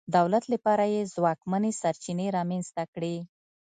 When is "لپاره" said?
0.53-0.85